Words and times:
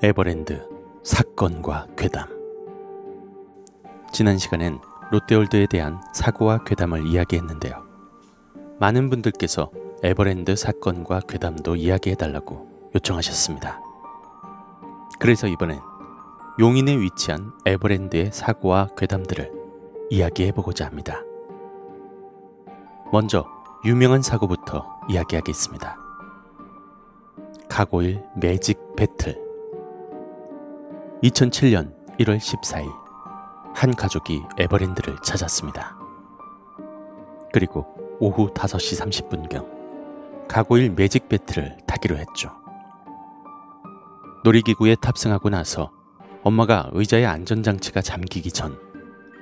에버랜드 0.00 0.64
사건과 1.02 1.88
괴담 1.96 2.28
지난 4.12 4.38
시간엔 4.38 4.78
롯데월드에 5.10 5.66
대한 5.66 6.00
사고와 6.14 6.62
괴담을 6.62 7.04
이야기했는데요. 7.04 7.82
많은 8.78 9.10
분들께서 9.10 9.72
에버랜드 10.04 10.54
사건과 10.54 11.22
괴담도 11.28 11.74
이야기해달라고 11.74 12.90
요청하셨습니다. 12.94 13.80
그래서 15.18 15.48
이번엔 15.48 15.80
용인에 16.60 16.96
위치한 16.96 17.50
에버랜드의 17.66 18.30
사고와 18.32 18.90
괴담들을 18.96 19.50
이야기해보고자 20.10 20.86
합니다. 20.86 21.24
먼저 23.10 23.44
유명한 23.84 24.22
사고부터 24.22 25.00
이야기하겠습니다. 25.10 25.96
가고일 27.68 28.22
매직 28.36 28.94
배틀 28.94 29.47
2007년 31.22 31.92
1월 32.20 32.38
14일 32.38 32.88
한 33.74 33.92
가족이 33.92 34.40
에버랜드를 34.56 35.16
찾았습니다. 35.24 35.98
그리고 37.52 37.86
오후 38.20 38.52
5시 38.54 39.28
30분경 39.28 40.46
가고일 40.46 40.90
매직 40.90 41.28
배틀을 41.28 41.78
타기로 41.86 42.16
했죠. 42.18 42.52
놀이기구에 44.44 44.94
탑승하고 45.00 45.50
나서 45.50 45.90
엄마가 46.44 46.90
의자의 46.92 47.26
안전장치가 47.26 48.00
잠기기 48.00 48.52
전 48.52 48.78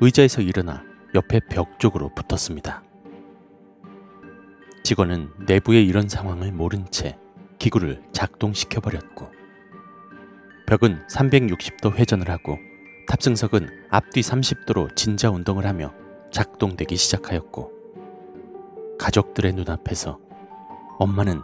의자에서 0.00 0.40
일어나 0.40 0.82
옆에 1.14 1.40
벽 1.50 1.78
쪽으로 1.78 2.10
붙었습니다. 2.14 2.82
직원은 4.82 5.30
내부의 5.46 5.86
이런 5.86 6.08
상황을 6.08 6.52
모른 6.52 6.86
채 6.90 7.18
기구를 7.58 8.02
작동시켜버렸고 8.12 9.36
벽은 10.66 11.06
360도 11.06 11.94
회전을 11.94 12.28
하고 12.28 12.58
탑승석은 13.06 13.68
앞뒤 13.88 14.20
30도로 14.20 14.94
진자 14.96 15.30
운동을 15.30 15.64
하며 15.64 15.94
작동되기 16.32 16.96
시작하였고 16.96 17.70
가족들의 18.98 19.52
눈앞에서 19.52 20.18
엄마는 20.98 21.40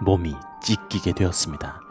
몸이 0.00 0.32
찢기게 0.62 1.12
되었습니다. 1.12 1.82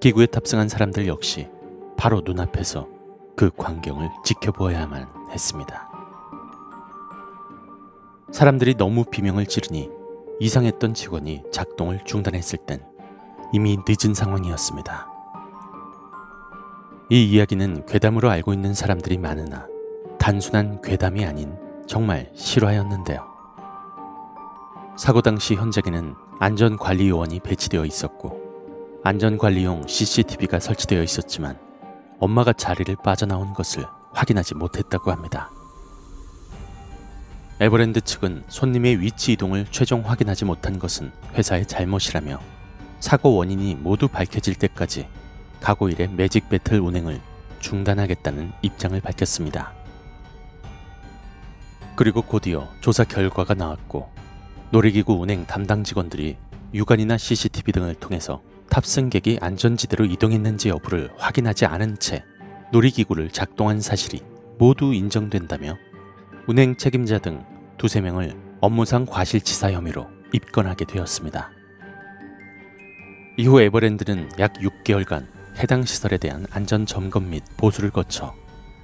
기구에 0.00 0.26
탑승한 0.26 0.68
사람들 0.68 1.06
역시 1.06 1.48
바로 1.96 2.20
눈앞에서 2.22 2.88
그 3.34 3.50
광경을 3.56 4.10
지켜보아야만 4.22 5.30
했습니다. 5.30 5.88
사람들이 8.30 8.74
너무 8.74 9.04
비명을 9.04 9.46
지르니 9.46 9.88
이상했던 10.40 10.92
직원이 10.92 11.42
작동을 11.50 12.00
중단했을 12.04 12.58
땐 12.66 12.91
이미 13.54 13.78
늦은 13.86 14.14
상황이었습니다. 14.14 15.08
이 17.10 17.24
이야기는 17.24 17.84
괴담으로 17.84 18.30
알고 18.30 18.54
있는 18.54 18.72
사람들이 18.72 19.18
많으나 19.18 19.66
단순한 20.18 20.80
괴담이 20.80 21.26
아닌 21.26 21.54
정말 21.86 22.30
실화였는데요. 22.34 23.26
사고 24.96 25.20
당시 25.20 25.54
현장에는 25.54 26.14
안전관리 26.40 27.10
요원이 27.10 27.40
배치되어 27.40 27.84
있었고 27.84 28.40
안전관리용 29.04 29.86
CCTV가 29.86 30.58
설치되어 30.58 31.02
있었지만 31.02 31.58
엄마가 32.20 32.54
자리를 32.54 32.96
빠져나온 33.04 33.52
것을 33.52 33.84
확인하지 34.14 34.54
못했다고 34.54 35.10
합니다. 35.10 35.50
에버랜드 37.60 38.00
측은 38.00 38.44
손님의 38.48 39.00
위치 39.00 39.32
이동을 39.32 39.66
최종 39.70 40.08
확인하지 40.08 40.46
못한 40.46 40.78
것은 40.78 41.12
회사의 41.34 41.66
잘못이라며 41.66 42.38
사고 43.02 43.34
원인이 43.34 43.74
모두 43.74 44.06
밝혀질 44.06 44.54
때까지 44.54 45.08
가고일의 45.60 46.10
매직 46.10 46.48
배틀 46.48 46.78
운행을 46.78 47.20
중단하겠다는 47.58 48.52
입장을 48.62 48.98
밝혔습니다. 49.00 49.72
그리고 51.96 52.22
곧이어 52.22 52.68
조사 52.80 53.02
결과가 53.02 53.54
나왔고 53.54 54.08
놀이기구 54.70 55.14
운행 55.14 55.44
담당 55.46 55.82
직원들이 55.82 56.36
육안이나 56.72 57.18
CCTV 57.18 57.72
등을 57.72 57.96
통해서 57.96 58.40
탑승객이 58.70 59.38
안전지대로 59.40 60.04
이동했는지 60.04 60.68
여부를 60.68 61.10
확인하지 61.18 61.66
않은 61.66 61.98
채 61.98 62.22
놀이기구를 62.70 63.30
작동한 63.30 63.80
사실이 63.80 64.22
모두 64.58 64.94
인정된다며 64.94 65.76
운행 66.46 66.76
책임자 66.76 67.18
등 67.18 67.44
두세 67.78 68.00
명을 68.00 68.36
업무상 68.60 69.06
과실치사 69.06 69.72
혐의로 69.72 70.06
입건하게 70.32 70.84
되었습니다. 70.84 71.50
이후 73.38 73.62
에버랜드는 73.62 74.28
약 74.38 74.52
6개월간 74.54 75.26
해당 75.56 75.86
시설에 75.86 76.18
대한 76.18 76.46
안전 76.50 76.84
점검 76.84 77.30
및 77.30 77.42
보수를 77.56 77.90
거쳐 77.90 78.34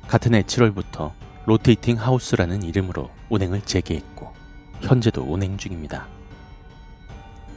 같은 0.06 0.34
해 0.34 0.42
7월부터 0.42 1.12
로테이팅 1.44 2.00
하우스라는 2.00 2.62
이름으로 2.62 3.10
운행을 3.28 3.60
재개했고 3.60 4.32
현재도 4.80 5.22
운행 5.22 5.58
중입니다. 5.58 6.06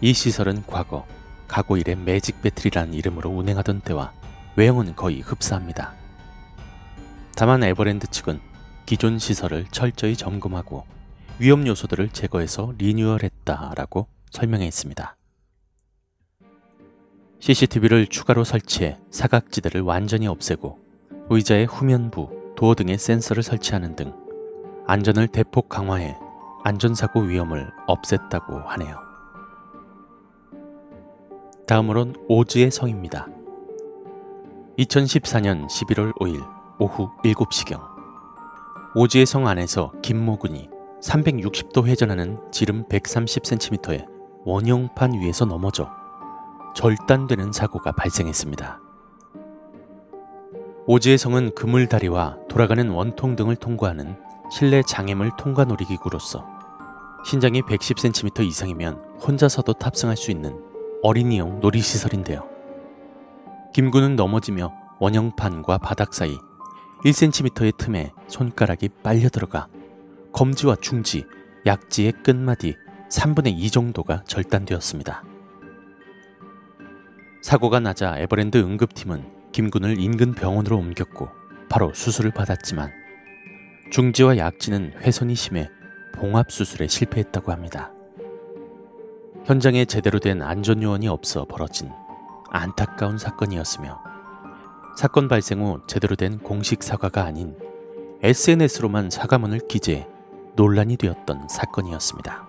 이 0.01 0.11
시설은 0.11 0.63
과거 0.67 1.05
가고일의 1.47 1.95
매직 1.95 2.41
배틀이라는 2.41 2.93
이름으로 2.93 3.29
운행하던 3.29 3.81
때와 3.81 4.11
외형은 4.57 4.97
거의 4.97 5.21
흡사합니다. 5.21 5.93
다만 7.37 7.63
에버랜드 7.63 8.07
측은 8.07 8.41
기존 8.85 9.17
시설을 9.17 9.67
철저히 9.71 10.17
점검하고 10.17 10.85
위험 11.39 11.65
요소들을 11.65 12.09
제거해서 12.09 12.73
리뉴얼했다라고 12.77 14.07
설명했습니다. 14.31 15.15
CCTV를 17.41 18.05
추가로 18.05 18.43
설치해 18.43 18.99
사각지대를 19.09 19.81
완전히 19.81 20.27
없애고 20.27 20.77
의자의 21.31 21.65
후면부, 21.65 22.53
도어 22.55 22.75
등의 22.75 22.99
센서를 22.99 23.41
설치하는 23.41 23.95
등 23.95 24.13
안전을 24.85 25.27
대폭 25.27 25.67
강화해 25.67 26.15
안전사고 26.63 27.21
위험을 27.21 27.71
없앴다고 27.87 28.67
하네요. 28.67 28.95
다음으론 31.65 32.15
오즈의 32.27 32.69
성입니다. 32.69 33.27
2014년 34.77 35.67
11월 35.67 36.13
5일 36.19 36.47
오후 36.77 37.09
7시경 37.23 37.81
오즈의 38.93 39.25
성 39.25 39.47
안에서 39.47 39.93
김모군이 40.03 40.69
360도 41.01 41.87
회전하는 41.87 42.37
지름 42.51 42.83
130cm의 42.87 44.05
원형판 44.45 45.13
위에서 45.13 45.45
넘어져 45.45 46.00
절단되는 46.73 47.51
사고가 47.51 47.91
발생했습니다. 47.91 48.79
오지의 50.87 51.17
성은 51.17 51.53
그물다리와 51.55 52.37
돌아가는 52.49 52.89
원통 52.89 53.35
등을 53.35 53.55
통과하는 53.55 54.17
실내 54.51 54.81
장애물 54.81 55.31
통과 55.37 55.63
놀이기구로서 55.63 56.45
신장이 57.23 57.61
110cm 57.61 58.45
이상이면 58.45 58.95
혼자서도 59.25 59.73
탑승할 59.73 60.17
수 60.17 60.31
있는 60.31 60.59
어린이용 61.03 61.59
놀이시설인데요. 61.59 62.49
김군은 63.73 64.15
넘어지며 64.15 64.73
원형판과 64.99 65.77
바닥 65.77 66.13
사이 66.13 66.37
1cm의 67.05 67.77
틈에 67.77 68.11
손가락이 68.27 68.89
빨려 69.03 69.29
들어가 69.29 69.67
검지와 70.33 70.75
중지, 70.81 71.25
약지의 71.65 72.13
끝마디 72.23 72.75
3분의 73.09 73.53
2 73.57 73.69
정도가 73.69 74.23
절단되었습니다. 74.25 75.30
사고가 77.41 77.79
나자 77.79 78.17
에버랜드 78.19 78.57
응급팀은 78.59 79.51
김군을 79.51 79.99
인근 79.99 80.33
병원으로 80.33 80.77
옮겼고 80.77 81.27
바로 81.69 81.91
수술을 81.93 82.31
받았지만 82.31 82.91
중지와 83.91 84.37
약지는 84.37 84.93
훼손이 85.01 85.33
심해 85.35 85.69
봉합 86.13 86.51
수술에 86.51 86.87
실패했다고 86.87 87.51
합니다. 87.51 87.91
현장에 89.45 89.85
제대로 89.85 90.19
된 90.19 90.43
안전 90.43 90.83
요원이 90.83 91.07
없어 91.07 91.45
벌어진 91.45 91.89
안타까운 92.51 93.17
사건이었으며 93.17 93.99
사건 94.95 95.27
발생 95.27 95.61
후 95.61 95.81
제대로 95.87 96.15
된 96.15 96.37
공식 96.37 96.83
사과가 96.83 97.23
아닌 97.23 97.57
SNS로만 98.21 99.09
사과문을 99.09 99.67
기재해 99.67 100.07
논란이 100.55 100.97
되었던 100.97 101.47
사건이었습니다. 101.49 102.47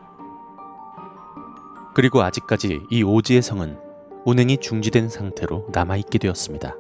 그리고 1.95 2.23
아직까지 2.23 2.83
이 2.91 3.03
오지의 3.03 3.41
성은 3.41 3.92
운행이 4.25 4.59
중지된 4.59 5.09
상태로 5.09 5.69
남아있게 5.73 6.19
되었습니다. 6.19 6.75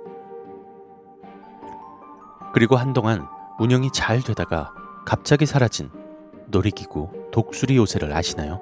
그리고 2.55 2.77
한동안 2.77 3.27
운영이 3.59 3.91
잘 3.93 4.23
되다가 4.23 4.73
갑자기 5.05 5.47
사라진 5.47 5.91
놀이기구 6.47 7.31
독수리 7.33 7.77
요새를 7.77 8.13
아시나요? 8.13 8.61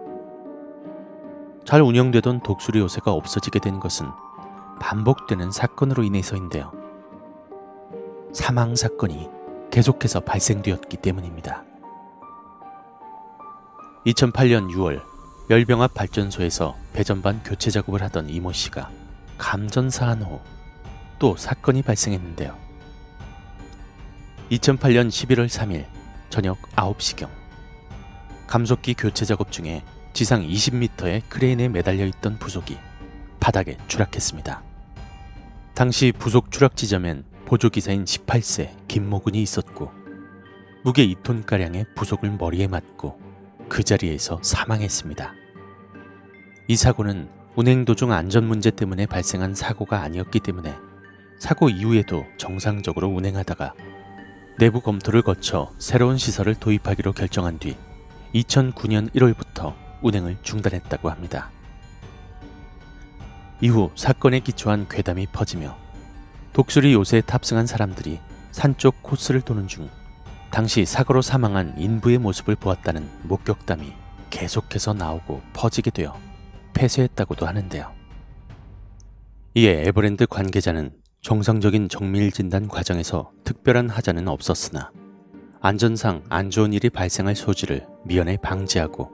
잘 1.64 1.82
운영되던 1.82 2.40
독수리 2.40 2.78
요새가 2.78 3.12
없어지게 3.12 3.58
된 3.58 3.80
것은 3.80 4.06
반복되는 4.80 5.50
사건으로 5.50 6.02
인해서인데요. 6.02 6.72
사망 8.32 8.74
사건이 8.74 9.28
계속해서 9.70 10.20
발생되었기 10.20 10.96
때문입니다. 10.98 11.64
2008년 14.06 14.70
6월 14.70 15.09
열병합 15.50 15.92
발전소에서 15.92 16.76
배전반 16.94 17.42
교체 17.42 17.70
작업을 17.70 18.02
하던 18.02 18.30
이모 18.30 18.52
씨가 18.52 18.90
감전사한 19.36 20.22
후 20.22 20.40
또 21.20 21.36
사건이 21.36 21.82
발생했는데요. 21.82 22.56
2008년 24.50 25.08
11월 25.08 25.46
3일 25.46 25.86
저녁 26.30 26.60
9시경 26.74 27.28
감속기 28.48 28.94
교체 28.94 29.24
작업 29.24 29.52
중에 29.52 29.84
지상 30.12 30.42
20m의 30.42 31.22
크레인에 31.28 31.68
매달려 31.68 32.06
있던 32.06 32.38
부속이 32.38 32.78
바닥에 33.38 33.76
추락했습니다. 33.86 34.62
당시 35.74 36.10
부속 36.10 36.50
추락 36.50 36.74
지점엔 36.74 37.24
보조기사인 37.44 38.04
18세 38.04 38.74
김모근이 38.88 39.40
있었고 39.42 39.92
무게 40.82 41.06
2톤가량의 41.06 41.94
부속을 41.94 42.30
머리에 42.30 42.66
맞고 42.66 43.19
그 43.70 43.84
자리에서 43.84 44.40
사망했습니다. 44.42 45.32
이 46.66 46.76
사고는 46.76 47.30
운행 47.54 47.84
도중 47.84 48.12
안전 48.12 48.44
문제 48.44 48.70
때문에 48.70 49.06
발생한 49.06 49.54
사고가 49.54 50.02
아니었기 50.02 50.40
때문에 50.40 50.74
사고 51.38 51.70
이후에도 51.70 52.26
정상적으로 52.36 53.06
운행하다가 53.08 53.74
내부 54.58 54.80
검토를 54.80 55.22
거쳐 55.22 55.72
새로운 55.78 56.18
시설을 56.18 56.56
도입하기로 56.56 57.12
결정한 57.12 57.58
뒤 57.58 57.76
2009년 58.34 59.08
1월부터 59.14 59.74
운행을 60.02 60.38
중단했다고 60.42 61.08
합니다. 61.08 61.50
이후 63.60 63.92
사건에 63.94 64.40
기초한 64.40 64.88
괴담이 64.88 65.28
퍼지며 65.28 65.78
독수리 66.52 66.92
요새에 66.92 67.20
탑승한 67.20 67.66
사람들이 67.66 68.18
산쪽 68.50 69.00
코스를 69.02 69.42
도는 69.42 69.68
중 69.68 69.88
당시 70.50 70.84
사고로 70.84 71.22
사망한 71.22 71.74
인부의 71.78 72.18
모습을 72.18 72.56
보았다는 72.56 73.08
목격담이 73.22 73.92
계속해서 74.30 74.94
나오고 74.94 75.42
퍼지게 75.52 75.90
되어 75.90 76.16
폐쇄했다고도 76.74 77.46
하는데요. 77.46 77.92
이에 79.54 79.84
에버랜드 79.86 80.26
관계자는 80.26 80.92
정상적인 81.22 81.88
정밀 81.88 82.32
진단 82.32 82.66
과정에서 82.66 83.30
특별한 83.44 83.90
하자는 83.90 84.26
없었으나 84.26 84.90
안전상 85.60 86.24
안 86.30 86.50
좋은 86.50 86.72
일이 86.72 86.88
발생할 86.88 87.36
소지를 87.36 87.86
미연에 88.04 88.36
방지하고 88.38 89.10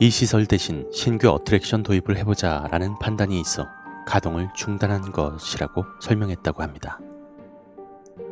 이 0.00 0.10
시설 0.10 0.46
대신 0.46 0.86
신규 0.92 1.28
어트랙션 1.30 1.82
도입을 1.82 2.18
해보자 2.18 2.68
라는 2.70 2.98
판단이 2.98 3.40
있어 3.40 3.66
가동을 4.06 4.48
중단한 4.54 5.12
것이라고 5.12 5.84
설명했다고 6.00 6.62
합니다. 6.62 7.00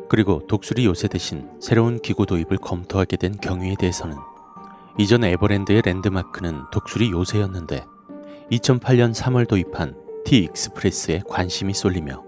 그리고 0.09 0.41
독수리 0.47 0.85
요새 0.85 1.07
대신 1.07 1.49
새로운 1.59 1.99
기구 1.99 2.25
도입을 2.25 2.57
검토하게 2.57 3.17
된 3.17 3.33
경위에 3.33 3.75
대해서는 3.77 4.15
이전 4.97 5.23
에버랜드의 5.23 5.81
랜드마크는 5.85 6.63
독수리 6.71 7.11
요새였는데 7.11 7.85
2008년 8.51 9.13
3월 9.13 9.47
도입한 9.47 9.95
T 10.25 10.39
Express에 10.39 11.23
관심이 11.27 11.73
쏠리며 11.73 12.23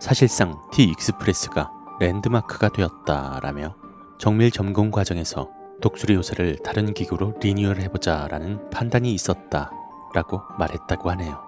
사실상 0.00 0.60
T 0.72 0.84
Express가 0.84 1.70
랜드마크가 2.00 2.68
되었다라며 2.68 3.74
정밀 4.18 4.50
점검 4.50 4.90
과정에서 4.90 5.50
독수리 5.80 6.14
요새를 6.14 6.58
다른 6.64 6.94
기구로 6.94 7.34
리뉴얼 7.40 7.80
해보자 7.80 8.26
라는 8.28 8.68
판단이 8.70 9.12
있었다 9.12 9.70
라고 10.14 10.40
말했다고 10.58 11.10
하네요. 11.10 11.40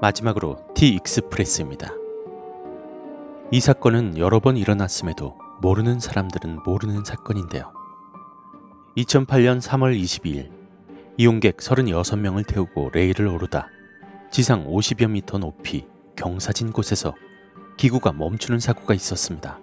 마지막으로 0.00 0.58
T 0.74 0.88
Express입니다. 0.88 2.05
이 3.52 3.60
사건은 3.60 4.18
여러 4.18 4.40
번 4.40 4.56
일어났음에도 4.56 5.38
모르는 5.62 6.00
사람들은 6.00 6.64
모르는 6.64 7.04
사건인데요. 7.04 7.72
2008년 8.96 9.60
3월 9.60 9.96
22일 9.96 10.50
이용객 11.16 11.58
36명을 11.58 12.44
태우고 12.44 12.90
레일을 12.92 13.28
오르다 13.28 13.68
지상 14.32 14.66
50여 14.66 15.08
미터 15.10 15.38
높이 15.38 15.86
경사진 16.16 16.72
곳에서 16.72 17.14
기구가 17.76 18.12
멈추는 18.12 18.58
사고가 18.58 18.94
있었습니다. 18.94 19.60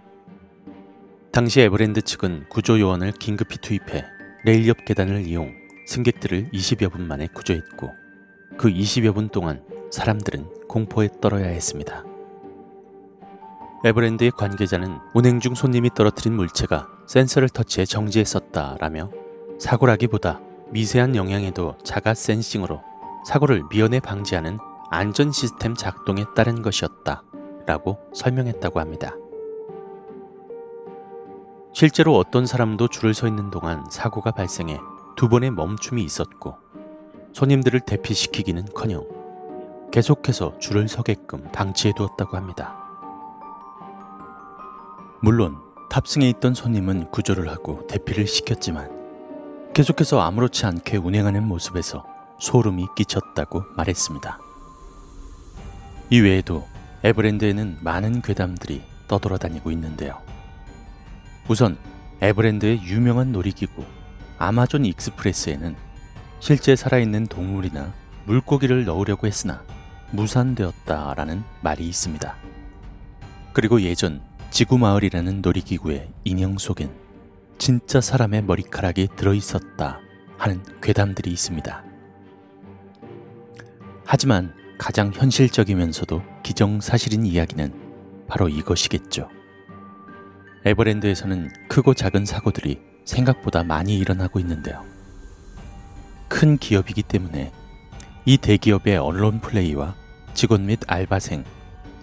당시 1.33 1.59
에버랜드 1.59 2.03
측은 2.03 2.45
구조 2.47 2.79
요원을 2.79 3.11
긴급히 3.11 3.57
투입해 3.57 4.05
레일 4.45 4.65
옆 4.69 4.85
계단을 4.85 5.27
이용 5.27 5.51
승객들을 5.87 6.51
20여 6.53 6.89
분 6.89 7.05
만에 7.05 7.27
구조했고 7.27 7.89
그 8.57 8.69
20여 8.69 9.13
분 9.13 9.27
동안 9.27 9.61
사람들은 9.91 10.69
공포에 10.69 11.09
떨어야 11.19 11.47
했습니다. 11.47 12.12
에버랜드의 13.85 14.31
관계자는 14.31 14.99
운행 15.13 15.41
중 15.41 15.55
손님이 15.55 15.89
떨어뜨린 15.93 16.35
물체가 16.35 16.87
센서를 17.05 17.49
터치해 17.49 17.85
정지했었다라며 17.85 19.11
사고라기보다 19.59 20.39
미세한 20.69 21.17
영향에도 21.17 21.75
자가 21.83 22.13
센싱으로 22.13 22.81
사고를 23.27 23.63
미연에 23.69 23.99
방지하는 23.99 24.57
안전 24.89 25.33
시스템 25.33 25.75
작동에 25.75 26.23
따른 26.33 26.61
것이었다 26.61 27.23
라고 27.65 27.97
설명했다고 28.13 28.79
합니다. 28.79 29.15
실제로 31.73 32.15
어떤 32.15 32.45
사람도 32.45 32.87
줄을 32.87 33.13
서 33.13 33.27
있는 33.27 33.49
동안 33.49 33.83
사고가 33.89 34.31
발생해 34.31 34.79
두 35.17 35.27
번의 35.27 35.51
멈춤이 35.51 36.03
있었고 36.03 36.55
손님들을 37.33 37.81
대피시키기는 37.81 38.67
커녕 38.73 39.05
계속해서 39.91 40.57
줄을 40.59 40.87
서게끔 40.87 41.49
방치해 41.51 41.93
두었다고 41.95 42.37
합니다. 42.37 42.82
물론 45.23 45.55
탑승해 45.89 46.27
있던 46.31 46.53
손님은 46.53 47.09
구조를 47.09 47.49
하고 47.49 47.87
대피를 47.87 48.27
시켰지만 48.27 48.91
계속해서 49.73 50.19
아무렇지 50.19 50.65
않게 50.65 50.97
운행하는 50.97 51.47
모습에서 51.47 52.05
소름이 52.41 52.87
끼쳤다고 52.97 53.63
말했습니다. 53.77 54.37
이외에도 56.09 56.67
에버랜드에는 57.05 57.77
많은 57.79 58.21
괴담들이 58.21 58.83
떠돌아다니고 59.07 59.71
있는데요. 59.71 60.21
우선 61.47 61.77
에버랜드의 62.19 62.83
유명한 62.83 63.31
놀이기구 63.31 63.81
아마존 64.39 64.83
익스프레스에는 64.83 65.73
실제 66.41 66.75
살아있는 66.75 67.27
동물이나 67.27 67.93
물고기를 68.25 68.83
넣으려고 68.83 69.25
했으나 69.25 69.63
무산되었다라는 70.11 71.45
말이 71.61 71.87
있습니다. 71.87 72.35
그리고 73.53 73.79
예전 73.83 74.21
지구마을이라는 74.53 75.41
놀이기구의 75.41 76.09
인형 76.25 76.59
속엔 76.59 76.93
진짜 77.57 77.99
사람의 77.99 78.43
머리카락이 78.43 79.07
들어있었다 79.15 79.99
하는 80.37 80.63
괴담들이 80.79 81.31
있습니다. 81.31 81.83
하지만 84.05 84.53
가장 84.77 85.11
현실적이면서도 85.11 86.21
기정사실인 86.43 87.25
이야기는 87.25 87.73
바로 88.27 88.47
이것이겠죠. 88.47 89.27
에버랜드에서는 90.65 91.49
크고 91.67 91.95
작은 91.95 92.27
사고들이 92.27 92.79
생각보다 93.05 93.63
많이 93.63 93.97
일어나고 93.97 94.39
있는데요. 94.39 94.85
큰 96.27 96.59
기업이기 96.59 97.01
때문에 97.01 97.51
이 98.25 98.37
대기업의 98.37 98.97
언론 98.97 99.41
플레이와 99.41 99.95
직원 100.35 100.67
및 100.67 100.79
알바생, 100.85 101.43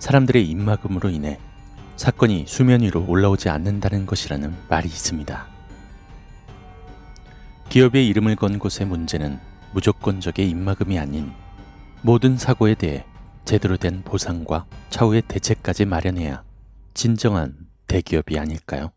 사람들의 0.01 0.45
입막음으로 0.51 1.11
인해 1.11 1.39
사건이 2.01 2.47
수면 2.49 2.81
위로 2.81 3.05
올라오지 3.07 3.51
않는다는 3.51 4.07
것이라는 4.07 4.57
말이 4.71 4.89
있습니다. 4.89 5.47
기업의 7.69 8.09
이름을 8.09 8.37
건 8.37 8.59
곳의 8.59 8.87
문제는 8.87 9.39
무조건적의 9.75 10.49
입막음이 10.49 10.99
아닌 10.99 11.31
모든 12.01 12.39
사고에 12.39 12.75
대해 12.75 13.05
제대로 13.45 13.77
된 13.77 14.01
보상과 14.03 14.65
차후의 14.89 15.25
대책까지 15.29 15.85
마련해야 15.85 16.43
진정한 16.95 17.55
대기업이 17.87 18.39
아닐까요? 18.39 18.93